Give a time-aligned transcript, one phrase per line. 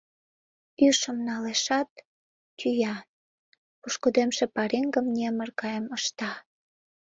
[0.87, 1.89] Ӱшым налешат,
[2.57, 2.95] тӱя,
[3.79, 6.31] пушкыдемше пареҥгым немыр гайым ышта.